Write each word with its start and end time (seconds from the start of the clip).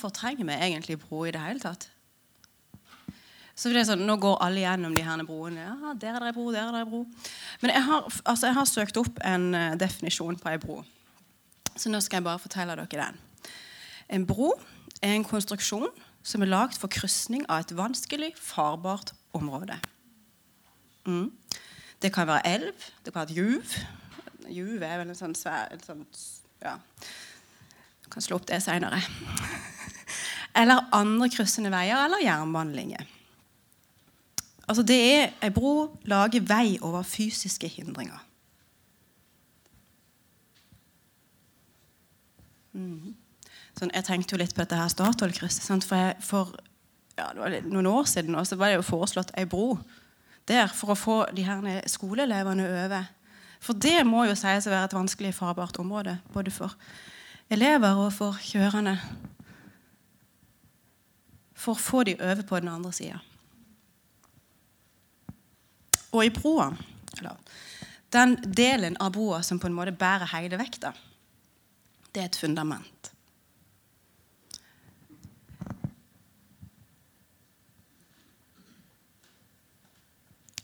hvorfor 0.00 0.16
trenger 0.16 0.44
vi 0.44 0.52
egentlig 0.52 0.98
bro 1.00 1.24
i 1.24 1.30
det 1.30 1.40
hele 1.40 1.60
tatt? 1.60 1.90
Så 3.54 3.68
det 3.68 3.82
er 3.82 3.88
sånn, 3.90 4.06
Nå 4.08 4.16
går 4.16 4.38
alle 4.40 4.62
gjennom 4.62 4.94
de 4.96 5.02
her 5.04 5.20
broene. 5.28 5.60
Ja, 5.60 5.92
der 5.92 6.16
er 6.16 6.24
det 6.24 6.34
bro, 6.34 6.46
der 6.54 6.70
er 6.70 6.78
det 6.78 6.88
bro. 6.88 7.02
Men 7.60 7.74
jeg 7.74 7.84
har, 7.84 8.06
altså, 8.24 8.46
jeg 8.46 8.56
har 8.56 8.68
søkt 8.70 8.96
opp 8.96 9.20
en 9.20 9.50
uh, 9.52 9.76
definisjon 9.76 10.38
på 10.40 10.48
ei 10.48 10.60
bro. 10.62 10.78
Så 11.76 11.92
nå 11.92 12.00
skal 12.00 12.20
jeg 12.20 12.28
bare 12.30 12.40
fortelle 12.40 12.78
dere 12.78 13.10
den. 13.10 13.20
En 14.16 14.24
bro 14.26 14.54
er 15.02 15.12
en 15.12 15.26
konstruksjon 15.28 15.90
som 16.24 16.42
er 16.42 16.48
lagd 16.48 16.80
for 16.80 16.88
krysning 16.92 17.44
av 17.48 17.66
et 17.66 17.76
vanskelig, 17.76 18.32
farbart 18.40 19.12
område. 19.36 19.76
Mm. 21.04 21.28
Det 22.00 22.14
kan 22.14 22.28
være 22.28 22.46
elv, 22.48 22.88
det 23.04 23.12
kan 23.12 23.20
være 23.20 23.34
et 23.34 23.36
juv. 23.36 23.76
Juv 24.48 24.80
er 24.80 25.02
vel 25.02 25.12
en 25.12 25.18
sånn 25.18 25.36
svær 25.36 25.68
en 25.74 25.84
sånn, 25.84 26.06
ja. 26.64 26.78
Kan 28.10 28.24
slå 28.24 28.38
opp 28.40 28.48
det 28.48 28.60
seinere. 28.64 29.00
eller 30.60 30.88
andre 30.96 31.28
kryssende 31.32 31.70
veier 31.72 32.04
eller 32.04 32.24
jernbanelinjer. 32.24 33.06
Altså 34.70 34.82
det 34.86 34.98
er 34.98 35.30
Ei 35.42 35.50
bro 35.50 35.90
lager 36.06 36.44
vei 36.46 36.78
over 36.80 37.02
fysiske 37.06 37.68
hindringer. 37.70 38.18
Mm. 42.72 43.16
Sånn, 43.78 43.90
jeg 43.94 44.06
tenkte 44.06 44.36
jo 44.36 44.40
litt 44.42 44.54
på 44.54 44.62
dette 44.62 44.78
her 44.78 44.90
Statoil-krysset. 44.92 45.66
For, 45.86 45.96
jeg, 45.98 46.18
for 46.22 46.52
ja, 47.18 47.30
noen 47.66 47.88
år 47.90 48.06
siden 48.10 48.36
så 48.46 48.58
var 48.60 48.70
det 48.70 48.78
jo 48.78 48.86
foreslått 48.86 49.32
ei 49.38 49.46
bro 49.48 49.74
der 50.50 50.70
for 50.74 50.94
å 50.94 50.98
få 50.98 51.16
de 51.36 51.44
her 51.46 51.82
skoleelevene 51.90 52.66
over. 52.66 53.08
For 53.60 53.76
det 53.76 54.00
må 54.08 54.24
jo 54.26 54.36
sies 54.38 54.66
å 54.66 54.72
være 54.72 54.88
et 54.88 54.96
vanskelig 54.96 55.34
farbart 55.36 55.78
område, 55.82 56.16
både 56.34 56.52
for 56.54 56.74
elever 57.50 57.98
og 57.98 58.12
for 58.14 58.38
kjørende. 58.38 58.96
For 61.58 61.74
å 61.74 61.82
få 61.82 62.04
de 62.08 62.16
over 62.16 62.42
på 62.46 62.60
den 62.62 62.70
andre 62.72 62.92
sida. 62.96 63.20
Og 66.10 66.24
i 66.26 66.32
broa, 66.34 66.72
den 68.10 68.34
delen 68.42 68.96
av 68.98 69.12
broa 69.14 69.42
som 69.46 69.60
på 69.62 69.68
en 69.68 69.76
måte 69.76 69.94
bærer 69.94 70.32
hele 70.32 70.58
vekta, 70.58 70.94
det 72.10 72.22
er 72.22 72.30
et 72.30 72.38
fundament. 72.40 73.12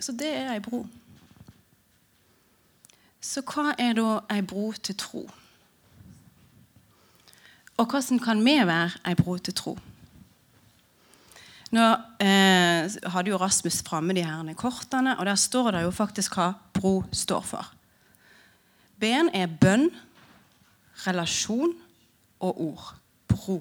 Så 0.01 0.13
det 0.13 0.29
er 0.35 0.53
ei 0.53 0.63
bro. 0.63 0.85
Så 3.23 3.43
hva 3.43 3.73
er 3.79 3.97
da 3.99 4.21
ei 4.31 4.43
bro 4.47 4.69
til 4.79 4.99
tro? 4.99 5.25
Og 7.77 7.87
hvordan 7.87 8.19
kan 8.19 8.41
vi 8.45 8.57
være 8.67 8.91
ei 9.09 9.15
bro 9.15 9.37
til 9.39 9.55
tro? 9.55 9.77
Nå 11.77 11.87
eh, 12.23 12.87
hadde 13.11 13.33
jo 13.33 13.41
Rasmus 13.41 13.83
framme 13.85 14.15
de 14.15 14.25
her 14.25 14.55
kortene, 14.55 15.19
og 15.19 15.27
der 15.27 15.35
står 15.35 15.71
det 15.71 15.83
jo 15.83 15.91
faktisk 15.91 16.39
hva 16.39 16.53
bro 16.73 17.03
står 17.13 17.43
for. 17.43 17.73
B-en 19.01 19.29
er 19.35 19.51
bønn, 19.51 19.91
relasjon 21.07 21.75
og 22.41 22.61
ord. 22.61 22.95
Bro. 23.29 23.61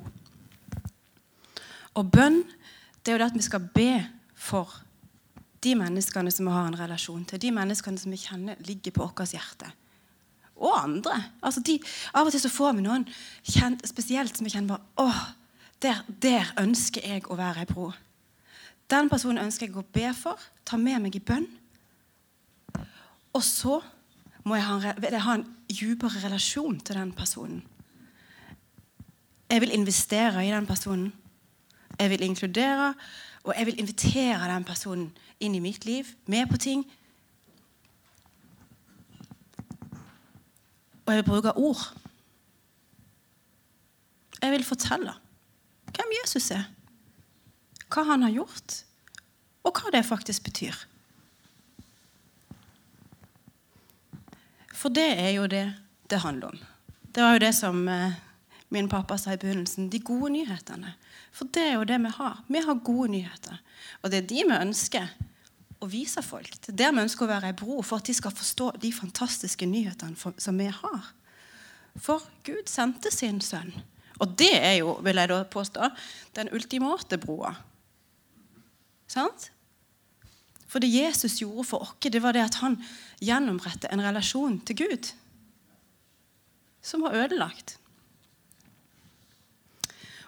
Og 1.95 2.11
bønn 2.11 2.43
det 3.03 3.11
er 3.11 3.17
jo 3.17 3.21
det 3.21 3.31
at 3.31 3.37
vi 3.37 3.45
skal 3.45 3.67
be 3.73 3.89
for 4.35 4.81
de 5.65 5.75
menneskene 5.77 6.31
som 6.31 6.47
vi 6.47 6.53
har 6.53 6.69
en 6.69 6.79
relasjon 6.79 7.25
til. 7.25 7.41
De 7.41 7.51
menneskene 7.53 7.99
som 7.99 8.13
vi 8.13 8.21
kjenner 8.21 8.61
ligger 8.65 8.95
på 8.95 9.05
vårt 9.05 9.33
hjerte. 9.33 9.71
Og 10.55 10.71
andre. 10.79 11.17
Altså 11.43 11.63
de, 11.65 11.79
av 12.15 12.27
og 12.27 12.31
til 12.31 12.43
så 12.43 12.51
får 12.51 12.77
vi 12.77 12.85
noen 12.85 13.03
kjent, 13.43 13.83
spesielt 13.87 14.37
som 14.37 14.47
vi 14.47 14.53
kjenner 14.53 14.75
bare 14.75 15.03
åh, 15.03 15.21
der, 15.83 16.01
der, 16.23 16.53
ønsker 16.61 17.03
jeg 17.03 17.25
å 17.27 17.37
være 17.37 17.65
ei 17.65 17.69
bro. 17.69 17.89
Den 18.89 19.09
personen 19.11 19.43
ønsker 19.43 19.67
jeg 19.67 19.77
å 19.77 19.85
be 19.93 20.07
for, 20.15 20.39
ta 20.65 20.79
med 20.79 21.01
meg 21.03 21.17
i 21.17 21.23
bønn. 21.23 21.47
Og 23.35 23.43
så 23.43 23.81
må 24.45 24.55
jeg 24.55 24.67
ha 24.67 24.77
en, 24.93 25.21
ha 25.25 25.35
en 25.35 25.47
djupere 25.67 26.21
relasjon 26.23 26.79
til 26.79 26.99
den 27.01 27.11
personen. 27.17 27.63
Jeg 29.49 29.61
vil 29.61 29.73
investere 29.75 30.45
i 30.45 30.53
den 30.53 30.65
personen. 30.65 31.11
Jeg 31.99 32.09
vil 32.09 32.23
inkludere, 32.25 32.93
og 33.43 33.53
jeg 33.57 33.65
vil 33.65 33.79
invitere 33.79 34.47
den 34.49 34.65
personen 34.67 35.09
inn 35.39 35.55
i 35.55 35.63
mitt 35.63 35.85
liv, 35.85 36.07
med 36.25 36.47
på 36.49 36.57
ting. 36.57 36.85
Og 41.05 41.13
jeg 41.13 41.21
vil 41.21 41.29
bruke 41.29 41.53
ord. 41.57 41.85
Jeg 44.41 44.51
vil 44.51 44.65
fortelle 44.65 45.13
hvem 45.95 46.11
Jesus 46.19 46.51
er, 46.51 46.65
hva 47.87 48.03
han 48.03 48.25
har 48.25 48.33
gjort, 48.35 48.81
og 49.63 49.79
hva 49.79 49.93
det 49.95 50.03
faktisk 50.05 50.43
betyr. 50.43 50.75
For 54.75 54.93
det 54.93 55.07
er 55.17 55.31
jo 55.37 55.47
det 55.49 55.65
det 56.11 56.19
handler 56.21 56.53
om. 56.53 56.59
Det 57.15 57.23
var 57.23 57.37
jo 57.37 57.41
det 57.45 57.53
som 57.55 57.87
eh, 57.87 58.17
min 58.69 58.89
pappa 58.89 59.17
sa 59.17 59.33
i 59.33 59.39
begynnelsen. 59.41 59.87
De 59.89 59.99
gode 60.03 60.29
nyhetene. 60.35 60.91
For 61.33 61.49
det 61.49 61.63
er 61.63 61.77
jo 61.79 61.87
det 61.87 61.97
vi 62.03 62.11
har. 62.17 62.43
Vi 62.47 62.61
har 62.61 62.83
gode 62.85 63.07
nyheter. 63.15 63.61
Og 64.01 64.11
det 64.11 64.19
er 64.19 64.27
de 64.29 64.43
vi 64.43 64.59
ønsker 64.59 65.07
å 65.85 65.91
vise 65.91 66.21
folk. 66.25 66.57
Er 66.67 66.77
der 66.77 66.93
vi 66.93 67.03
ønsker 67.05 67.25
å 67.25 67.31
være 67.31 67.51
ei 67.51 67.57
bro 67.57 67.81
for 67.85 68.01
at 68.01 68.09
de 68.09 68.15
skal 68.17 68.33
forstå 68.35 68.71
de 68.81 68.91
fantastiske 68.95 69.67
nyhetene 69.69 70.33
som 70.41 70.59
vi 70.59 70.69
har. 70.69 71.11
For 72.01 72.23
Gud 72.47 72.67
sendte 72.69 73.11
sin 73.13 73.39
sønn. 73.43 73.71
Og 74.19 74.35
det 74.39 74.53
er 74.57 74.77
jo, 74.79 74.95
vil 75.03 75.19
jeg 75.19 75.31
da 75.31 75.41
påstå, 75.51 75.89
den 76.37 76.51
ultimate 76.55 77.19
broa. 77.19 77.53
Sant? 79.11 79.49
For 80.67 80.83
det 80.83 80.91
Jesus 80.91 81.39
gjorde 81.39 81.67
for 81.69 81.85
oss, 81.85 81.95
det 82.01 82.21
var 82.23 82.35
det 82.35 82.43
at 82.43 82.59
han 82.59 82.77
gjennomrettet 83.23 83.91
en 83.91 84.03
relasjon 84.03 84.59
til 84.67 84.83
Gud 84.85 85.11
som 86.85 87.01
var 87.05 87.15
ødelagt. 87.17 87.77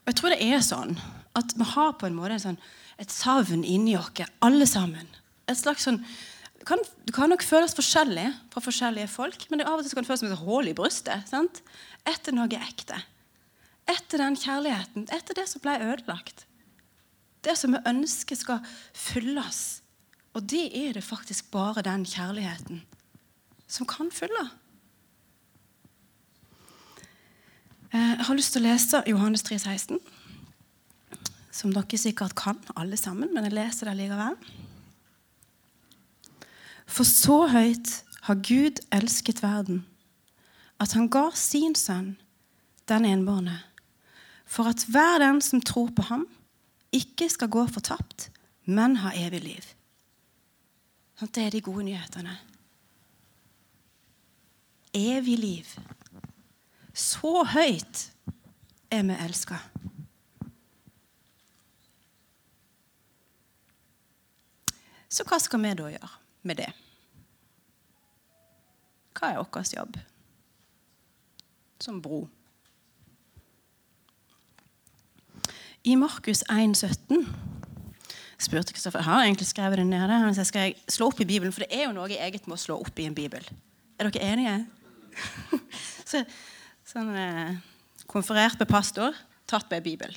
Og 0.02 0.12
jeg 0.12 0.18
tror 0.20 0.34
det 0.34 0.46
er 0.46 0.64
sånn 0.64 0.96
at 1.38 1.54
vi 1.58 1.68
har 1.74 1.98
på 2.00 2.08
en 2.08 2.16
måte 2.18 2.40
sånn, 2.42 2.58
et 2.98 3.14
savn 3.14 3.62
inni 3.68 3.94
oss, 4.00 4.10
alle 4.42 4.66
sammen. 4.66 5.10
Et 5.48 5.58
slags 5.58 5.86
sånn, 5.88 6.02
kan, 6.68 6.82
det 7.08 7.14
kan, 7.16 7.32
nok 7.32 7.46
føles 7.46 7.76
forskjellig 7.78 8.28
fra 8.52 8.64
forskjellige 8.64 9.10
folk, 9.12 9.46
men 9.50 9.62
det 9.62 9.70
av 9.70 9.80
og 9.80 9.88
til 9.88 9.96
kan 9.96 10.08
føles 10.08 10.24
som 10.24 10.34
et 10.34 10.44
hull 10.44 10.68
i 10.68 10.76
brystet. 10.76 11.30
Sant? 11.30 11.62
Etter 12.08 12.36
noe 12.36 12.60
ekte. 12.60 13.00
Etter 13.88 14.24
den 14.24 14.36
kjærligheten. 14.40 15.08
Etter 15.16 15.38
det 15.38 15.48
som 15.48 15.64
ble 15.64 15.78
ødelagt. 15.80 16.46
Det 17.46 17.56
som 17.56 17.76
vi 17.76 17.84
ønsker 17.88 18.40
skal 18.40 18.78
fylles. 18.92 19.82
Og 20.36 20.44
det 20.52 20.68
er 20.76 20.98
det 20.98 21.06
faktisk 21.06 21.52
bare 21.54 21.86
den 21.86 22.04
kjærligheten 22.06 22.84
som 23.68 23.88
kan 23.88 24.12
fylle. 24.14 24.46
Eh, 27.92 28.14
jeg 28.18 28.28
har 28.28 28.38
lyst 28.38 28.54
til 28.56 28.64
å 28.64 28.68
lese 28.68 29.04
Johannes 29.08 29.44
3,16, 29.48 30.00
som 31.56 31.74
dere 31.74 32.00
sikkert 32.00 32.36
kan, 32.38 32.60
alle 32.76 33.00
sammen, 33.00 33.32
men 33.34 33.48
jeg 33.48 33.56
leser 33.56 33.90
det 33.90 33.98
likevel. 34.02 34.36
For 36.88 37.04
så 37.04 37.46
høyt 37.52 37.92
har 38.28 38.40
Gud 38.44 38.80
elsket 38.96 39.44
verden, 39.44 39.84
at 40.80 40.96
han 40.96 41.10
ga 41.12 41.30
sin 41.36 41.76
sønn, 41.76 42.16
den 42.88 43.06
enbårne, 43.06 43.60
for 44.48 44.70
at 44.72 44.86
hver 44.88 45.20
den 45.20 45.42
som 45.44 45.62
tror 45.62 45.92
på 45.96 46.08
ham, 46.08 46.26
ikke 46.96 47.28
skal 47.30 47.52
gå 47.52 47.66
fortapt, 47.68 48.30
men 48.64 49.02
ha 49.04 49.12
evig 49.16 49.44
liv. 49.44 49.66
Det 51.20 51.44
er 51.44 51.52
de 51.52 51.62
gode 51.62 51.84
nyhetene. 51.84 52.38
Evig 54.94 55.38
liv. 55.40 55.72
Så 56.94 57.44
høyt 57.52 58.04
er 58.92 59.04
vi 59.04 59.18
elska. 59.26 59.58
Så 65.10 65.26
hva 65.28 65.40
skal 65.42 65.64
vi 65.64 65.74
da 65.76 65.92
gjøre 65.92 66.27
med 66.48 66.62
det? 66.62 66.72
Hva 69.18 69.34
er 69.34 69.42
vår 69.42 69.74
jobb 69.76 70.00
som 71.82 72.02
bro? 72.02 72.26
I 75.88 75.96
Markus 75.96 76.42
1, 76.52 76.76
17 76.76 77.28
spurte 78.38 78.74
Kristoffer 78.74 79.00
Jeg 79.00 79.08
har 79.08 79.24
egentlig 79.24 79.48
skrevet 79.48 79.80
det 79.80 79.88
nede. 79.88 80.20
Men 80.24 80.36
sa 80.36 80.44
skal 80.46 80.68
jeg 80.68 80.76
slå 80.92 81.08
opp 81.12 81.22
i 81.22 81.30
Bibelen, 81.30 81.54
For 81.54 81.64
det 81.64 81.72
er 81.72 81.88
jo 81.88 81.96
noe 81.96 82.10
eget 82.12 82.48
med 82.48 82.58
å 82.58 82.62
slå 82.62 82.80
opp 82.84 83.00
i 83.00 83.08
en 83.08 83.16
bibel. 83.18 83.46
Er 83.98 84.10
dere 84.10 84.34
enige? 84.34 84.58
så 86.10 86.26
Sånn 86.88 87.10
eh, 87.20 87.58
konferert 88.08 88.62
med 88.62 88.70
pastor, 88.72 89.16
tatt 89.44 89.68
med 89.74 89.84
Bibel. 89.84 90.14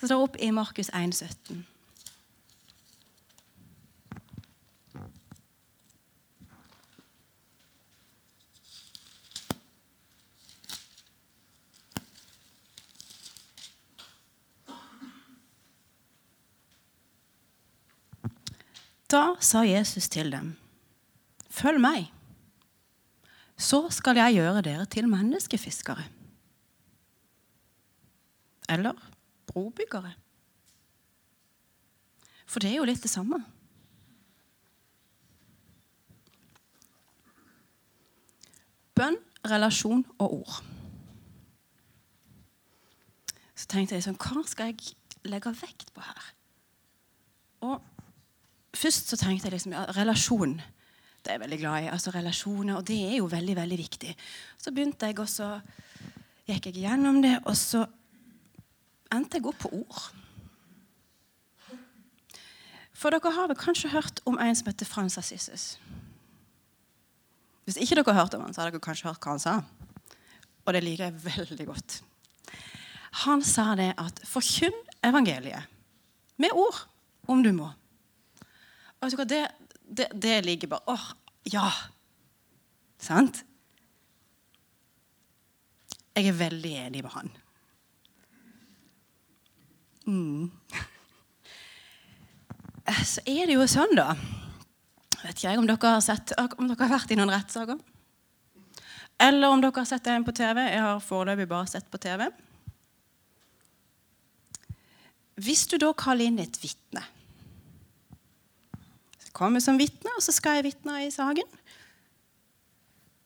Så 0.00 0.08
står 0.08 0.24
opp 0.24 0.38
i 0.42 0.48
Markus 0.50 0.90
1, 0.90 1.14
sa 19.44 19.62
Jesus 19.66 20.08
til 20.12 20.32
dem, 20.32 20.54
følg 21.52 21.80
meg, 21.82 22.10
så 23.56 23.84
skal 23.94 24.18
jeg 24.18 24.40
gjøre 24.40 24.64
dere 24.66 24.86
til 24.90 25.08
menneskefiskere. 25.08 26.04
Eller 28.72 28.98
brobyggere. 29.46 30.14
For 32.46 32.62
det 32.62 32.72
er 32.72 32.80
jo 32.80 32.88
litt 32.88 33.02
det 33.04 33.12
samme. 33.12 33.40
Bønn, 38.94 39.18
relasjon 39.50 40.04
og 40.22 40.38
ord. 40.40 40.60
Så 43.54 43.66
tenkte 43.70 43.96
jeg 43.96 44.04
sånn 44.06 44.18
Hva 44.20 44.44
skal 44.46 44.70
jeg 44.70 44.94
legge 45.26 45.50
vekt 45.58 45.90
på 45.94 46.02
her? 46.04 46.30
Og 47.64 47.93
først 48.74 49.12
så 49.12 49.18
tenkte 49.20 49.48
jeg 49.48 49.56
liksom 49.56 49.74
ja, 49.76 49.84
relasjon. 49.96 50.58
Det 51.24 51.32
er 51.32 51.38
jeg 51.38 51.44
veldig 51.44 51.58
glad 51.58 51.84
i. 51.84 51.92
altså 51.92 52.10
relasjoner, 52.10 52.76
Og 52.76 52.86
det 52.86 52.98
er 53.04 53.16
jo 53.16 53.26
veldig, 53.26 53.56
veldig 53.56 53.78
viktig. 53.78 54.16
Så 54.58 54.70
begynte 54.70 55.06
jeg, 55.06 55.18
og 55.18 55.28
så 55.28 55.60
gikk 56.46 56.66
jeg 56.66 56.84
gjennom 56.84 57.22
det, 57.22 57.38
og 57.44 57.56
så 57.56 57.86
endte 59.12 59.38
jeg 59.38 59.46
opp 59.48 59.58
på 59.64 59.70
ord. 59.72 60.02
For 62.94 63.12
dere 63.12 63.32
har 63.36 63.48
vel 63.50 63.58
kanskje 63.58 63.92
hørt 63.92 64.20
om 64.28 64.38
en 64.40 64.56
som 64.56 64.68
heter 64.70 64.88
Frans 64.88 65.18
Assises. 65.18 65.78
Hvis 67.64 67.80
ikke 67.80 67.96
dere 67.96 68.12
har 68.12 68.24
hørt 68.24 68.34
om 68.36 68.44
han, 68.44 68.54
så 68.54 68.62
har 68.62 68.70
dere 68.70 68.84
kanskje 68.84 69.08
hørt 69.08 69.24
hva 69.24 69.34
han 69.34 69.42
sa. 69.42 69.54
Og 70.64 70.72
det 70.76 70.84
liker 70.84 71.08
jeg 71.08 71.24
veldig 71.24 71.66
godt. 71.68 72.02
Han 73.24 73.42
sa 73.44 73.74
det 73.78 73.94
at 73.98 74.20
'forkynn 74.24 74.74
evangeliet 75.04 75.64
med 76.36 76.50
ord, 76.52 76.88
om 77.28 77.42
du 77.42 77.52
må'. 77.52 77.72
Vet 79.04 79.12
du 79.12 79.20
hva, 79.20 79.26
det, 79.28 79.42
det, 79.84 80.08
det 80.16 80.36
ligger 80.46 80.70
bare 80.72 80.94
åh, 80.94 81.08
ja! 81.52 81.68
Sant? 83.04 83.42
Jeg 86.14 86.30
er 86.30 86.36
veldig 86.38 86.70
enig 86.86 87.02
med 87.04 87.12
han. 87.12 87.32
Mm. 90.06 90.50
Så 93.04 93.24
er 93.28 93.48
det 93.48 93.56
jo 93.56 93.64
sånn, 93.68 93.94
da 93.96 94.12
Vet 95.24 95.38
ikke 95.38 95.48
jeg 95.48 95.60
om 95.60 95.68
dere 95.68 95.90
har, 95.94 96.02
sett, 96.04 96.34
om 96.36 96.68
dere 96.68 96.84
har 96.84 96.92
vært 96.92 97.12
i 97.14 97.16
noen 97.16 97.32
rettssaker. 97.32 97.78
Eller 99.24 99.48
om 99.48 99.62
dere 99.62 99.78
har 99.78 99.88
sett 99.88 100.10
en 100.12 100.26
på 100.26 100.34
TV. 100.36 100.60
Jeg 100.66 100.82
har 100.84 101.00
foreløpig 101.00 101.46
bare 101.48 101.70
sett 101.70 101.86
på 101.88 102.00
TV. 102.02 102.26
Hvis 105.40 105.64
du 105.72 105.78
da 105.80 105.94
kaller 105.96 106.28
inn 106.28 106.42
et 106.44 106.60
vitne 106.60 107.00
kommer 109.34 109.62
som 109.62 109.78
vitne, 109.80 110.12
og 110.14 110.22
så 110.22 110.32
skal 110.34 110.60
jeg 110.60 110.68
vitne 110.70 111.00
i 111.04 111.10
saken. 111.12 111.48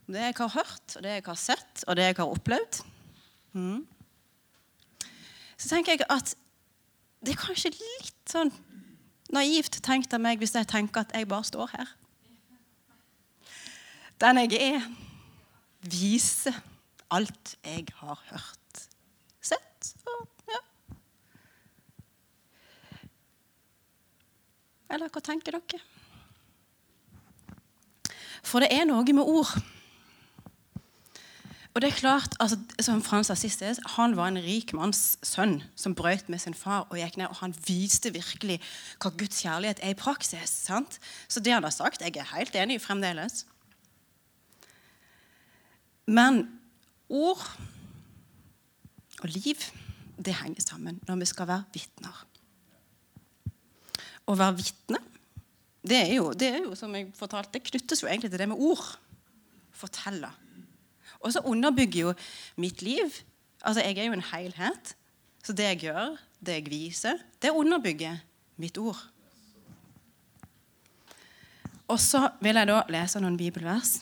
Det 0.09 0.25
jeg 0.25 0.37
har 0.39 0.55
hørt, 0.55 0.97
og 0.97 1.05
det 1.05 1.19
jeg 1.19 1.25
har 1.27 1.41
sett, 1.41 1.85
og 1.87 1.99
det 1.99 2.07
jeg 2.09 2.17
har 2.17 2.33
opplevd. 2.33 2.81
Mm. 3.53 3.83
Så 5.59 5.69
tenker 5.69 5.97
jeg 5.97 6.07
at 6.09 6.33
det 7.25 7.35
er 7.35 7.41
kanskje 7.41 7.75
litt 7.75 8.31
sånn 8.31 8.53
naivt 9.35 9.81
tenkt 9.85 10.15
av 10.15 10.23
meg 10.23 10.41
hvis 10.41 10.55
jeg 10.57 10.69
tenker 10.71 11.05
at 11.05 11.13
jeg 11.17 11.29
bare 11.29 11.45
står 11.45 11.73
her. 11.75 11.91
Den 14.19 14.41
jeg 14.43 14.61
er, 14.63 14.87
viser 15.85 16.57
alt 17.15 17.55
jeg 17.63 17.85
har 18.01 18.23
hørt, 18.31 18.83
sett 19.45 19.93
og 20.09 20.49
ja. 20.49 20.63
Eller 24.97 25.13
hva 25.13 25.23
tenker 25.23 25.59
dere? 25.59 25.85
For 28.49 28.65
det 28.65 28.73
er 28.73 28.87
noe 28.89 29.05
med 29.13 29.29
ord. 29.29 29.51
Og 31.75 31.83
det 31.83 31.93
er 31.93 31.99
klart, 31.99 32.35
altså, 32.41 32.57
som 32.83 33.03
Frans 33.05 33.31
Assistes, 33.31 33.79
Han 33.97 34.17
var 34.17 34.29
en 34.33 34.41
rik 34.43 34.73
manns 34.75 35.19
sønn 35.23 35.61
som 35.77 35.95
brøt 35.95 36.29
med 36.29 36.41
sin 36.43 36.57
far 36.57 36.89
og 36.91 36.97
gikk 36.99 37.21
ned. 37.21 37.29
Og 37.29 37.37
han 37.43 37.55
viste 37.69 38.11
virkelig 38.11 38.57
hva 38.99 39.13
Guds 39.15 39.43
kjærlighet 39.45 39.83
er 39.83 39.93
i 39.95 39.99
praksis. 39.99 40.51
sant? 40.51 40.99
Så 41.29 41.41
det 41.41 41.53
han 41.53 41.63
har 41.63 41.71
sagt, 41.71 42.03
jeg 42.03 42.17
er 42.17 42.35
helt 42.35 42.57
enig 42.57 42.81
fremdeles. 42.83 43.45
Men 46.07 46.49
ord 47.09 47.45
og 49.23 49.29
liv, 49.29 49.61
det 50.19 50.35
henger 50.35 50.65
sammen 50.65 50.99
når 51.07 51.21
vi 51.21 51.31
skal 51.31 51.47
være 51.47 51.65
vitner. 51.75 52.25
Å 54.27 54.35
være 54.35 54.57
vitne 54.57 54.99
det 55.89 55.99
er, 55.99 56.13
jo, 56.19 56.33
det 56.37 56.49
er 56.53 56.61
jo, 56.67 56.75
som 56.79 56.95
jeg 56.97 57.09
fortalte, 57.17 57.55
det 57.57 57.67
knyttes 57.71 58.03
jo 58.03 58.09
egentlig 58.11 58.31
til 58.33 58.43
det 58.43 58.49
med 58.51 58.61
ord. 58.61 58.85
Fortelle. 59.79 60.31
Og 61.23 61.33
så 61.35 61.43
underbygger 61.47 62.01
jo 62.09 62.15
mitt 62.57 62.83
liv 62.83 63.25
Altså, 63.67 63.83
jeg 63.83 63.99
er 63.99 64.07
jo 64.07 64.15
en 64.15 64.23
helhet. 64.23 64.93
Så 65.43 65.53
det 65.53 65.65
jeg 65.65 65.79
gjør, 65.89 66.13
det 66.39 66.55
jeg 66.55 66.71
viser, 66.71 67.19
det 67.43 67.51
underbygger 67.51 68.21
mitt 68.57 68.79
ord. 68.79 69.01
Og 71.89 71.99
så 72.01 72.29
vil 72.45 72.55
jeg 72.61 72.69
da 72.69 72.83
lese 72.93 73.19
noen 73.19 73.39
bibelvers. 73.41 73.97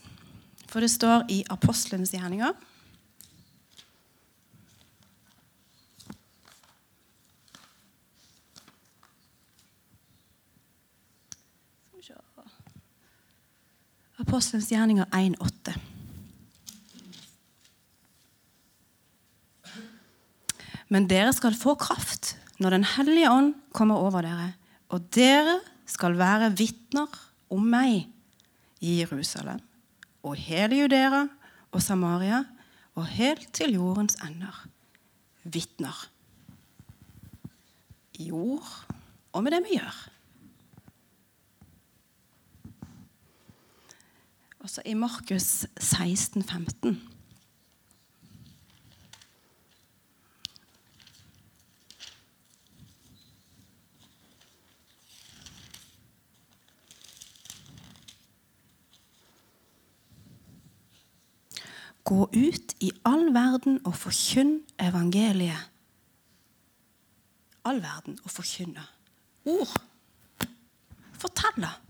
For 0.69 0.85
det 0.85 0.91
står 0.93 1.25
i 1.33 1.39
Apostlenes 1.49 2.13
gjerninger 2.13 2.53
Apostelens 14.27 14.73
gjerninger 14.73 15.07
1,8. 15.15 15.77
Men 20.91 21.07
dere 21.07 21.31
skal 21.35 21.55
få 21.55 21.77
kraft 21.79 22.35
når 22.59 22.75
Den 22.75 22.87
hellige 22.97 23.31
ånd 23.31 23.53
kommer 23.77 24.01
over 24.03 24.27
dere, 24.27 24.49
og 24.91 25.07
dere 25.15 25.61
skal 25.87 26.17
være 26.19 26.51
vitner 26.59 27.13
om 27.53 27.63
meg 27.71 28.09
i 28.83 28.99
Jerusalem 28.99 29.63
og 30.27 30.35
hele 30.43 30.81
Judera 30.81 31.23
og 31.71 31.85
Samaria 31.85 32.43
og 32.99 33.07
helt 33.15 33.47
til 33.55 33.77
jordens 33.77 34.19
ender. 34.27 34.59
Vitner. 35.45 35.95
I 38.19 38.33
ord 38.35 38.75
og 39.37 39.45
med 39.45 39.55
det 39.55 39.63
vi 39.69 39.79
gjør. 39.79 40.16
Også 44.67 44.83
i 44.85 44.95
Markus 44.95 45.67
16, 45.79 46.43
15. 46.43 47.03
Gå 62.05 62.23
ut 62.25 62.75
i 62.81 62.91
all 63.05 63.35
verden 63.35 63.79
og 63.87 63.95
forkynn 63.95 64.65
evangeliet. 64.83 65.71
All 67.65 67.83
verden 67.83 68.19
og 68.25 68.31
forkynne. 68.31 68.83
Ord. 69.45 69.83
Fortelle. 71.13 71.86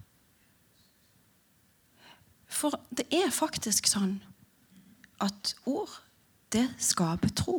For 2.57 2.79
det 2.97 3.05
er 3.13 3.35
faktisk 3.35 3.89
sånn 3.91 4.19
at 5.21 5.53
ord, 5.69 5.93
det 6.55 6.65
skaper 6.81 7.33
tro. 7.37 7.59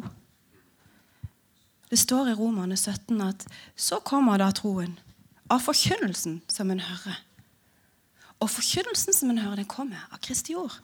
Det 1.92 2.00
står 2.02 2.32
i 2.32 2.38
Romerne 2.38 2.78
17 2.78 3.22
at 3.22 3.46
så 3.78 4.00
kommer 4.04 4.42
da 4.42 4.50
troen 4.56 4.98
av 5.54 5.62
forkynnelsen 5.64 6.42
som 6.52 6.74
en 6.74 6.82
hører. 6.84 7.20
Og 8.42 8.50
forkynnelsen 8.52 9.16
som 9.16 9.32
en 9.32 9.42
hører, 9.42 9.62
den 9.62 9.70
kommer 9.70 10.02
av 10.12 10.22
Kristi 10.24 10.58
ord. 10.58 10.76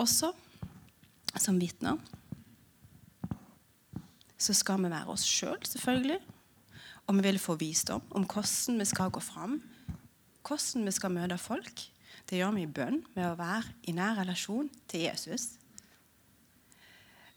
Også 0.00 0.30
som 1.40 1.60
vitner, 1.60 1.98
så 4.40 4.54
skal 4.56 4.80
vi 4.80 4.90
være 4.90 5.12
oss 5.12 5.26
sjøl, 5.28 5.58
selv, 5.60 5.72
selvfølgelig. 5.74 6.20
Og 7.06 7.16
vi 7.16 7.24
vil 7.26 7.40
få 7.42 7.56
visdom 7.60 8.02
om 8.16 8.24
hvordan 8.24 8.78
vi 8.80 8.86
skal 8.88 9.10
gå 9.12 9.20
fram, 9.20 9.58
hvordan 10.46 10.86
vi 10.86 10.94
skal 10.94 11.12
møte 11.12 11.38
folk. 11.38 11.82
Det 12.30 12.38
gjør 12.38 12.54
vi 12.54 12.62
i 12.64 12.70
bønn 12.70 13.02
med 13.16 13.26
å 13.26 13.38
være 13.38 13.74
i 13.90 13.92
nær 13.96 14.20
relasjon 14.20 14.70
til 14.88 15.08
Jesus. 15.08 15.56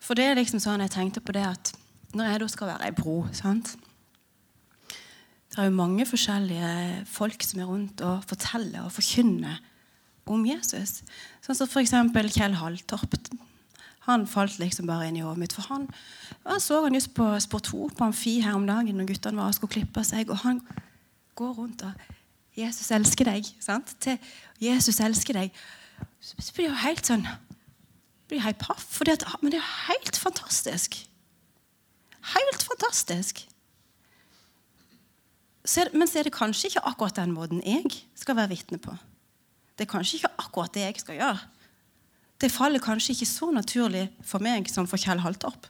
For 0.03 0.19
det 0.19 0.29
er 0.29 0.38
liksom 0.38 0.62
sånn 0.62 0.83
jeg 0.83 0.93
tenkte 0.93 1.24
på 1.24 1.36
det 1.36 1.45
at 1.48 1.74
når 2.13 2.29
jeg 2.29 2.41
da 2.43 2.48
skal 2.51 2.69
være 2.69 2.88
ei 2.88 2.95
bro 2.95 3.15
sant? 3.33 3.74
Det 5.53 5.62
er 5.62 5.69
jo 5.69 5.77
mange 5.77 6.05
forskjellige 6.10 7.03
folk 7.10 7.45
som 7.45 7.62
er 7.62 7.69
rundt 7.69 8.01
og 8.05 8.24
forteller 8.29 8.86
og 8.86 8.93
forkynner 8.93 9.60
om 10.29 10.45
Jesus. 10.48 11.01
Sånn 11.45 11.57
som 11.57 11.69
f.eks. 11.69 11.93
Kjell 12.33 12.57
Halltorp. 12.57 13.17
Han 14.07 14.25
falt 14.27 14.60
liksom 14.60 14.88
bare 14.88 15.07
inn 15.07 15.17
i 15.17 15.24
hodet 15.24 15.39
mitt. 15.39 15.53
For 15.55 15.67
han, 15.69 15.88
han 16.45 16.60
så 16.60 16.81
han 16.83 16.95
just 16.98 17.13
på 17.15 17.27
Sport 17.39 17.69
2 17.72 17.89
på 17.98 18.07
Amfi 18.10 18.39
her 18.43 18.57
om 18.57 18.67
dagen 18.67 19.00
når 19.00 19.13
guttene 19.13 19.39
var 19.39 19.51
og 19.51 19.57
skulle 19.57 19.77
klippe 19.77 20.03
seg. 20.03 20.29
Og 20.29 20.43
han 20.43 20.60
går 21.36 21.53
rundt 21.57 21.86
og 21.88 21.93
'Jesus 22.53 22.91
elsker 22.91 23.25
deg'. 23.25 23.53
sant? 23.60 23.95
Til 24.00 24.19
'Jesus 24.62 25.00
elsker 25.00 25.33
deg'. 25.33 25.51
Så 26.19 26.53
blir 26.55 26.67
det 26.67 26.72
jo 26.72 26.83
helt 26.88 27.05
sånn 27.05 27.27
blir 28.33 28.43
helt 28.43 28.62
paff. 28.62 29.00
Det, 29.05 29.17
men 29.41 29.51
det 29.51 29.60
er 29.60 29.63
jo 29.63 29.93
helt 29.93 30.17
fantastisk. 30.17 30.98
Helt 32.33 32.63
fantastisk. 32.63 33.43
Så 35.65 35.88
men 35.93 36.07
så 36.07 36.19
er 36.19 36.27
det 36.27 36.36
kanskje 36.36 36.72
ikke 36.72 36.86
akkurat 36.89 37.15
den 37.15 37.36
måten 37.36 37.62
jeg 37.63 37.86
skal 38.19 38.36
være 38.36 38.51
vitne 38.55 38.77
på. 38.77 38.95
Det 39.77 39.86
er 39.86 39.91
kanskje 39.91 40.19
ikke 40.19 40.33
akkurat 40.38 40.74
det 40.74 40.81
jeg 40.81 41.00
skal 41.00 41.15
gjøre. 41.15 41.39
Det 42.43 42.51
faller 42.51 42.83
kanskje 42.83 43.13
ikke 43.15 43.29
så 43.29 43.47
naturlig 43.55 44.09
for 44.27 44.43
meg 44.43 44.67
som 44.67 44.88
for 44.89 45.00
Kjell 45.00 45.21
Haltorp. 45.23 45.69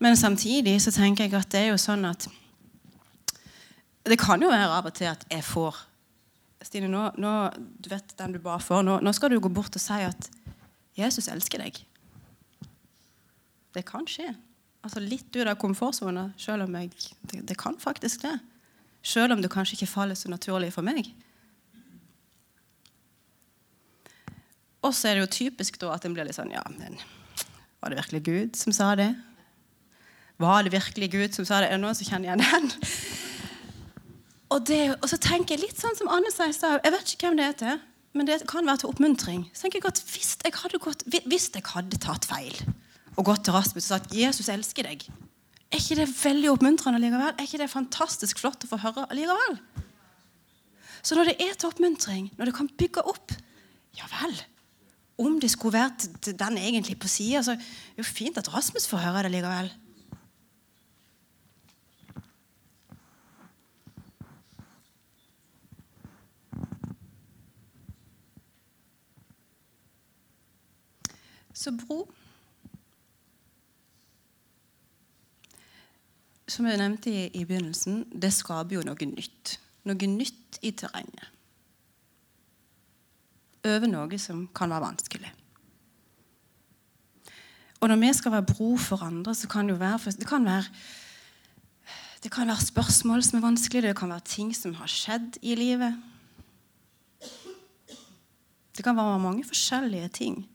Men 0.00 0.16
samtidig 0.16 0.76
så 0.84 0.92
tenker 0.92 1.24
jeg 1.24 1.36
at 1.38 1.48
det 1.52 1.62
er 1.62 1.70
jo 1.70 1.78
sånn 1.80 2.04
at 2.04 2.28
Det 4.06 4.18
kan 4.20 4.42
jo 4.42 4.50
være 4.52 4.70
av 4.70 4.86
og 4.86 4.94
til 4.94 5.08
at 5.10 5.24
jeg 5.32 5.42
får 5.42 5.78
Stine, 6.66 6.88
nå, 6.90 7.02
nå, 7.20 7.32
du 7.54 7.88
vet 7.92 8.12
den 8.18 8.32
du 8.34 8.40
ba 8.42 8.56
for. 8.58 8.82
Nå, 8.82 8.96
nå 8.98 9.12
skal 9.14 9.30
du 9.30 9.38
gå 9.38 9.50
bort 9.54 9.76
og 9.76 9.82
si 9.82 10.00
at 10.02 10.28
Jesus 10.98 11.28
elsker 11.30 11.62
deg. 11.62 11.78
Det 13.76 13.84
kan 13.86 14.08
skje. 14.08 14.32
Altså 14.82 15.02
Litt 15.04 15.28
ut 15.36 15.46
av 15.46 15.58
komfortsona, 15.60 16.30
selv 16.40 16.66
om 16.66 16.74
jeg 16.80 16.90
det, 17.22 17.42
det, 17.52 17.58
kan 17.60 17.78
faktisk 17.78 18.24
det. 18.24 18.34
Selv 19.06 19.36
om 19.36 19.44
det 19.44 19.52
kanskje 19.52 19.76
ikke 19.76 19.92
faller 19.92 20.18
så 20.18 20.32
naturlig 20.32 20.72
for 20.74 20.86
meg. 20.86 21.12
Og 24.86 24.94
så 24.94 25.10
er 25.10 25.18
det 25.18 25.24
jo 25.24 25.32
typisk 25.34 25.80
da 25.82 25.92
at 25.96 26.06
en 26.06 26.14
blir 26.14 26.28
litt 26.28 26.38
sånn 26.38 26.52
Ja, 26.54 26.62
men 26.70 26.98
var 27.82 27.92
det 27.92 27.98
virkelig 28.00 28.22
Gud 28.26 28.58
som 28.58 28.74
sa 28.74 28.94
det? 28.98 29.10
Var 30.42 30.64
det 30.64 30.72
virkelig 30.74 31.10
Gud 31.12 31.36
som 31.36 31.46
sa 31.48 31.60
det? 31.60 31.70
Er 31.70 31.76
det 31.76 31.84
noen 31.84 31.98
som 31.98 32.08
kjenner 32.08 32.30
igjen 32.30 32.44
den? 32.44 32.72
Og, 34.54 34.62
det, 34.68 34.80
og 35.02 35.10
så 35.10 35.18
tenker 35.18 35.56
jeg 35.56 35.66
litt 35.66 35.80
sånn 35.80 35.96
som 35.98 36.08
Anne 36.12 36.30
sa 36.30 36.46
Jeg 36.46 36.92
vet 36.94 37.12
ikke 37.12 37.26
hvem 37.26 37.38
det 37.40 37.46
er 37.50 37.60
til 37.60 37.78
men 38.16 38.28
det 38.28 38.40
kan 38.48 38.66
være 38.66 38.82
til 38.82 38.92
oppmuntring. 38.92 39.44
Så 39.52 39.66
tenker 39.66 39.82
jeg 39.82 39.90
at 39.90 40.02
hvis 40.08 40.32
jeg 40.40 40.56
hadde, 40.56 40.80
gått, 40.80 41.04
hvis 41.28 41.50
jeg 41.52 41.64
hadde 41.68 42.00
tatt 42.00 42.28
feil 42.28 42.56
og 43.16 43.28
gått 43.28 43.46
til 43.46 43.56
Rasmus 43.56 43.86
og 43.86 43.92
sagt 43.94 44.12
'Jesus 44.12 44.48
elsker 44.52 44.88
deg', 44.88 45.06
er 45.72 45.80
ikke 45.80 45.98
det 46.00 46.08
veldig 46.24 46.50
oppmuntrende 46.52 47.00
likevel? 47.00 47.32
Er 47.32 47.44
ikke 47.44 47.60
det 47.60 47.70
fantastisk 47.72 48.40
flott 48.40 48.64
å 48.64 48.70
få 48.70 48.80
høre 48.80 49.06
likevel? 49.16 49.58
Så 51.02 51.16
når 51.16 51.30
det 51.30 51.36
er 51.40 51.54
til 51.54 51.70
oppmuntring, 51.70 52.30
når 52.36 52.50
det 52.50 52.56
kan 52.56 52.68
bygge 52.68 53.04
opp 53.04 53.32
Ja 53.96 54.04
vel. 54.12 54.34
Om 55.16 55.40
det 55.40 55.48
skulle 55.50 55.78
vært 55.78 56.28
den 56.28 56.58
egentlig 56.60 56.98
på 57.00 57.08
sida, 57.08 57.40
så 57.42 57.54
er 57.54 57.60
det 57.96 58.04
jo 58.04 58.08
fint 58.08 58.36
at 58.36 58.52
Rasmus 58.52 58.88
får 58.88 59.04
høre 59.06 59.22
det 59.24 59.32
likevel. 59.36 59.72
Så 71.56 71.72
bro 71.72 72.04
Som 76.46 76.66
jeg 76.68 76.78
nevnte 76.78 77.10
i, 77.10 77.24
i 77.34 77.44
begynnelsen, 77.44 78.04
det 78.12 78.30
skaper 78.32 78.76
jo 78.76 78.84
noe 78.86 79.08
nytt. 79.10 79.56
Noe 79.88 80.08
nytt 80.08 80.60
i 80.62 80.70
terrenget. 80.78 81.35
Over 83.66 83.90
noe 83.90 84.18
som 84.22 84.46
kan 84.54 84.70
være 84.70 84.84
vanskelig. 84.84 85.32
Og 87.80 87.90
når 87.90 87.98
vi 88.00 88.12
skal 88.16 88.32
være 88.32 88.46
bro 88.48 88.76
for 88.80 89.02
andre, 89.04 89.34
så 89.34 89.48
kan 89.48 89.66
det 89.66 89.76
jo 89.76 89.82
være 89.82 90.12
det 90.16 90.26
kan 90.26 90.44
være, 90.44 90.64
det 92.22 92.32
kan 92.32 92.48
være 92.48 92.66
spørsmål 92.66 93.22
som 93.22 93.38
er 93.38 93.46
vanskelige, 93.46 93.88
det 93.88 93.96
kan 93.96 94.10
være 94.10 94.24
ting 94.24 94.56
som 94.56 94.74
har 94.74 94.86
skjedd 94.86 95.38
i 95.42 95.54
livet. 95.54 95.96
Det 98.76 98.84
kan 98.84 98.96
være 98.96 99.18
mange 99.18 99.44
forskjellige 99.44 100.08
ting 100.08 100.46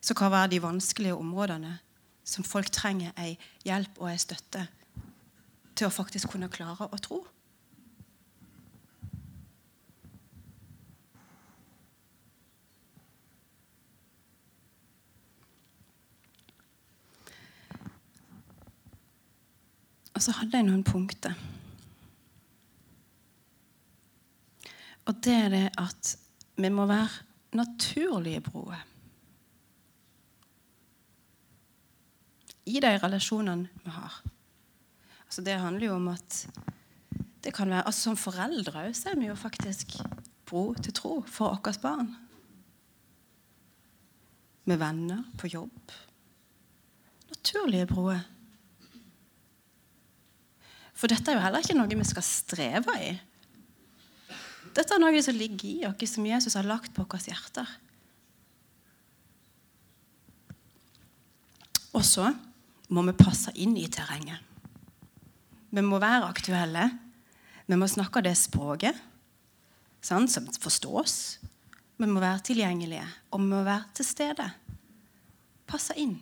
som 0.00 0.16
kan 0.16 0.30
være 0.30 0.50
de 0.52 0.62
vanskelige 0.62 1.14
områdene 1.14 1.78
som 2.24 2.44
folk 2.44 2.70
trenger 2.72 3.12
ei 3.20 3.36
hjelp 3.64 4.00
og 4.00 4.10
ei 4.10 4.18
støtte 4.18 4.66
til 5.74 5.86
å 5.86 5.92
faktisk 5.92 6.32
kunne 6.32 6.48
klare 6.52 6.88
å 6.88 7.00
tro. 7.02 7.24
Så 20.24 20.32
hadde 20.38 20.56
jeg 20.56 20.66
noen 20.68 20.84
punkter. 20.86 21.36
Og 25.04 25.20
det 25.24 25.36
er 25.36 25.52
det 25.52 25.64
at 25.80 26.16
vi 26.56 26.70
må 26.72 26.88
være 26.88 27.58
naturlige 27.60 28.40
broer. 28.44 28.82
i 32.64 32.80
de 32.80 32.92
relasjonene 33.00 33.68
vi 33.84 33.92
har. 33.92 34.20
Altså 35.26 35.44
det 35.44 35.58
handler 35.60 35.86
jo 35.88 35.96
om 35.98 36.08
at 36.14 36.38
det 37.44 37.52
kan 37.52 37.68
være, 37.68 37.86
altså 37.86 38.00
Som 38.00 38.16
foreldre 38.16 38.94
så 38.94 39.10
er 39.10 39.18
vi 39.20 39.26
jo 39.26 39.34
faktisk 39.34 39.98
bro 40.46 40.74
til 40.74 40.92
tro 40.92 41.20
for 41.28 41.58
våre 41.60 41.74
barn. 41.82 42.14
Med 44.64 44.78
venner, 44.80 45.24
på 45.38 45.46
jobb. 45.46 45.92
Naturlige 47.28 47.86
broer. 47.86 48.20
For 50.94 51.10
dette 51.10 51.30
er 51.30 51.38
jo 51.38 51.44
heller 51.44 51.64
ikke 51.64 51.76
noe 51.76 51.90
vi 51.90 52.06
skal 52.06 52.26
streve 52.26 52.94
i. 53.02 53.12
Dette 54.74 54.94
er 54.94 55.02
noe 55.02 55.22
som 55.22 55.36
ligger 55.38 55.68
i 55.70 55.86
oss, 55.86 56.14
som 56.14 56.26
Jesus 56.26 56.56
har 56.58 56.66
lagt 56.66 56.94
på 56.94 57.04
våre 57.06 57.22
hjerter. 57.22 57.68
Og 61.94 62.02
så 62.02 62.32
må 62.90 63.04
vi 63.06 63.14
passe 63.16 63.52
inn 63.54 63.76
i 63.78 63.86
terrenget. 63.90 64.42
Vi 65.74 65.82
må 65.82 65.98
være 66.02 66.26
aktuelle. 66.30 66.88
Vi 67.66 67.78
må 67.78 67.86
snakke 67.90 68.22
det 68.22 68.34
språket 68.38 68.98
sånn, 70.04 70.28
som 70.28 70.46
forstås. 70.60 71.16
Vi 71.96 72.08
må 72.10 72.20
være 72.22 72.42
tilgjengelige, 72.50 73.06
og 73.32 73.40
vi 73.40 73.50
må 73.52 73.62
være 73.64 73.94
til 73.96 74.06
stede. 74.06 74.48
Passe 75.70 75.96
inn. 76.00 76.18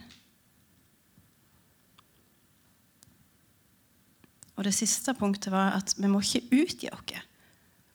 Og 4.57 4.67
det 4.67 4.75
siste 4.77 5.15
punktet 5.17 5.53
var 5.53 5.77
at 5.79 5.95
vi 5.97 6.11
må 6.11 6.21
ikke 6.21 6.63
utgi 6.63 6.91
oss 6.93 7.21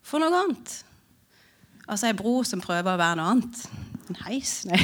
for 0.07 0.23
noe 0.23 0.31
annet. 0.31 0.73
Altså 1.87 2.09
ei 2.09 2.15
bro 2.17 2.39
som 2.47 2.63
prøver 2.63 2.95
å 2.95 2.99
være 2.99 3.19
noe 3.19 3.33
annet. 3.35 3.61
En 4.07 4.19
heis, 4.25 4.61
nei. 4.67 4.79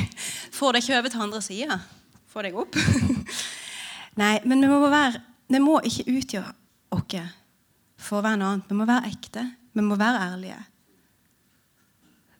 Får 0.51 0.75
deg 0.75 0.83
ikke 0.83 0.99
over 0.99 1.13
til 1.13 1.23
andre 1.25 1.41
sida. 1.43 1.77
Få 2.31 2.43
deg 2.43 2.57
opp. 2.59 2.75
Nei, 4.21 4.35
men 4.45 4.61
vi 4.61 4.69
må, 4.69 4.79
være, 4.91 5.21
vi 5.49 5.61
må 5.63 5.79
ikke 5.87 6.05
utgjøre 6.11 6.51
oss 6.93 7.15
for 7.97 8.19
å 8.19 8.25
være 8.25 8.39
noe 8.41 8.51
annet. 8.53 8.67
Vi 8.69 8.77
må 8.77 8.87
være 8.89 9.09
ekte. 9.09 9.45
Vi 9.73 9.85
må 9.85 9.97
være 9.97 10.25
ærlige. 10.27 10.59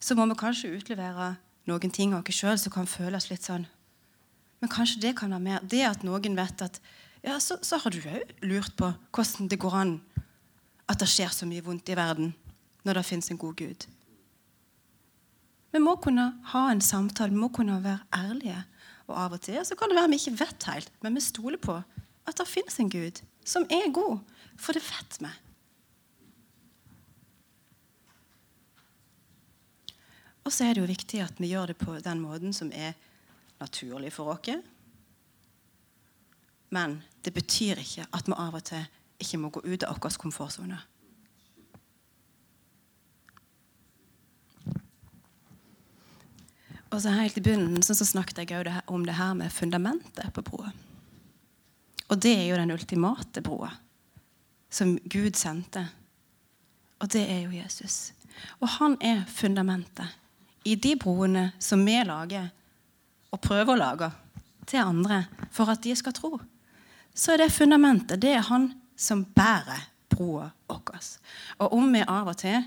Så 0.04 0.18
må 0.20 0.28
vi 0.30 0.38
kanskje 0.38 0.74
utlevere 0.76 1.36
noen 1.70 1.94
ting 1.96 2.14
av 2.14 2.28
oss 2.28 2.36
sjøl 2.36 2.60
som 2.60 2.74
kan 2.74 2.90
føles 2.90 3.30
litt 3.32 3.48
sånn 3.48 3.64
Men 4.60 4.72
kanskje 4.72 5.02
det 5.04 5.14
kan 5.20 5.32
være 5.32 5.44
mer 5.44 5.64
det 5.68 5.84
at 5.88 6.04
noen 6.04 6.36
vet 6.36 6.62
at 6.64 6.80
ja, 7.24 7.40
så, 7.40 7.58
så 7.62 7.80
har 7.80 7.94
du 7.94 8.02
òg 8.04 8.34
lurt 8.44 8.76
på 8.80 8.92
hvordan 9.16 9.50
det 9.52 9.60
går 9.62 9.78
an 9.80 9.94
at 10.92 11.00
det 11.00 11.08
skjer 11.10 11.32
så 11.32 11.48
mye 11.48 11.64
vondt 11.64 11.90
i 11.90 11.98
verden 11.98 12.34
når 12.84 13.00
det 13.00 13.06
fins 13.08 13.32
en 13.32 13.40
god 13.40 13.56
Gud. 13.56 13.86
Vi 15.74 15.82
må 15.82 15.96
kunne 16.04 16.28
ha 16.52 16.64
en 16.70 16.84
samtale, 16.84 17.34
vi 17.34 17.40
må 17.40 17.50
kunne 17.50 17.80
være 17.82 18.04
ærlige. 18.14 18.60
Og 19.08 19.16
av 19.20 19.34
og 19.36 19.42
til 19.44 19.64
så 19.66 19.76
kan 19.76 19.90
det 19.90 19.98
være 19.98 20.12
vi 20.12 20.20
ikke 20.20 20.40
vet 20.44 20.68
helt, 20.70 20.92
men 21.02 21.16
vi 21.16 21.24
stoler 21.24 21.60
på 21.60 21.80
at 22.28 22.38
det 22.38 22.48
finnes 22.48 22.78
en 22.80 22.92
Gud 22.92 23.24
som 23.46 23.66
er 23.72 23.90
god. 23.92 24.20
For 24.60 24.76
det 24.76 24.84
vet 24.86 25.18
vi. 25.24 25.32
Og 30.44 30.52
så 30.52 30.68
er 30.68 30.76
det 30.76 30.84
jo 30.84 30.92
viktig 30.92 31.24
at 31.24 31.40
vi 31.40 31.54
gjør 31.54 31.72
det 31.72 31.78
på 31.80 31.96
den 32.04 32.22
måten 32.22 32.54
som 32.54 32.70
er 32.76 32.94
naturlig 33.60 34.12
for 34.14 34.36
oss. 34.36 34.60
Men 36.74 37.02
det 37.22 37.34
betyr 37.36 37.82
ikke 37.84 38.08
at 38.10 38.28
vi 38.28 38.36
av 38.38 38.58
og 38.58 38.66
til 38.66 38.88
ikke 39.22 39.40
må 39.40 39.52
gå 39.54 39.62
ut 39.64 39.86
av 39.86 40.00
vår 40.02 40.18
komfortsone. 40.20 40.80
Og 46.94 47.02
så 47.02 47.10
Helt 47.10 47.38
i 47.38 47.42
begynnelsen 47.42 47.98
så 47.98 48.06
snakket 48.06 48.44
jeg 48.44 48.82
om 48.88 49.06
det 49.06 49.18
her 49.18 49.34
med 49.34 49.52
fundamentet 49.52 50.34
på 50.34 50.44
broa. 50.46 50.70
Og 52.10 52.20
det 52.22 52.34
er 52.38 52.46
jo 52.52 52.60
den 52.60 52.72
ultimate 52.72 53.42
broa 53.42 53.72
som 54.70 54.98
Gud 55.06 55.36
sendte. 55.38 55.88
og 57.00 57.12
det 57.14 57.30
er 57.30 57.42
jo 57.42 57.52
Jesus. 57.52 58.14
Og 58.60 58.70
han 58.70 58.98
er 59.02 59.26
fundamentet 59.28 60.08
i 60.64 60.76
de 60.76 60.96
broene 60.96 61.52
som 61.60 61.86
vi 61.86 61.98
lager, 62.04 62.50
og 63.32 63.42
prøver 63.42 63.74
å 63.74 63.78
lage 63.78 64.12
til 64.66 64.80
andre 64.80 65.26
for 65.52 65.70
at 65.70 65.84
de 65.84 65.96
skal 65.96 66.14
tro. 66.14 66.40
Så 67.14 67.34
er 67.34 67.44
det 67.44 67.54
fundamentet. 67.54 68.22
Det 68.22 68.34
er 68.34 68.46
han 68.48 68.72
som 68.98 69.24
bærer 69.26 69.90
broa 70.14 70.50
vår. 70.70 71.10
Og 71.62 71.76
om 71.78 71.94
vi 71.94 72.02
av 72.02 72.32
og 72.32 72.38
til 72.42 72.64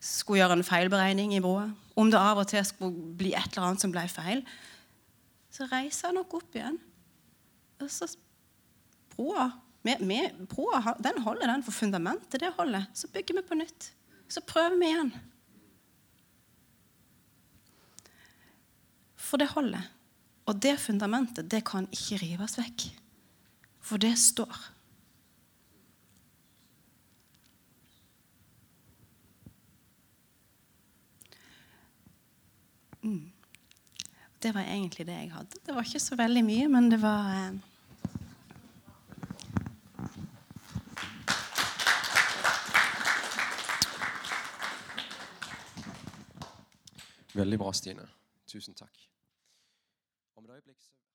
skulle 0.00 0.40
gjøre 0.40 0.58
en 0.58 0.66
feilberegning 0.66 1.34
i 1.36 1.42
broa, 1.44 1.68
om 1.98 2.10
det 2.10 2.20
av 2.20 2.40
og 2.40 2.48
til 2.48 2.64
skulle 2.64 3.14
bli 3.18 3.34
et 3.34 3.50
eller 3.52 3.68
annet 3.68 3.82
som 3.82 3.92
ble 3.92 4.04
feil, 4.10 4.44
så 5.52 5.66
reiser 5.70 6.10
han 6.10 6.20
nok 6.20 6.36
opp 6.38 6.56
igjen. 6.56 6.78
Og 7.82 7.90
så 7.92 8.08
broa, 9.14 9.50
med, 9.86 10.04
med, 10.06 10.38
broa 10.50 10.94
den 11.02 11.20
holder, 11.24 11.50
den, 11.50 11.64
for 11.66 11.74
fundamentet 11.74 12.40
det 12.42 12.52
holder. 12.56 12.86
Så 12.94 13.10
bygger 13.12 13.40
vi 13.40 13.48
på 13.48 13.58
nytt. 13.58 13.90
Så 14.28 14.42
prøver 14.46 14.78
vi 14.78 14.92
igjen. 14.92 15.12
For 19.18 19.40
det 19.40 19.50
holder. 19.52 19.90
Og 20.48 20.62
det 20.62 20.78
fundamentet, 20.80 21.50
det 21.50 21.64
kan 21.68 21.88
ikke 21.92 22.22
rives 22.22 22.56
vekk. 22.60 22.88
For 23.88 23.96
det 23.96 24.18
står. 24.18 24.56
Mm. 33.02 33.32
Det 34.42 34.52
var 34.54 34.60
egentlig 34.60 35.06
det 35.06 35.12
jeg 35.12 35.32
hadde. 35.32 35.62
Det 35.66 35.74
var 35.74 35.88
ikke 35.88 36.04
så 36.04 36.16
veldig 36.20 36.44
mye, 36.44 36.68
men 36.68 36.90
det 36.92 37.00
var 37.00 37.32
eh... 37.32 37.56
Veldig 47.32 47.58
bra, 47.58 47.72
Stine. 47.72 48.04
Tusen 48.52 48.76
takk. 48.76 49.08
Om 50.36 50.44
et 50.44 50.58
øyeblikk 50.58 50.80
så 50.82 51.07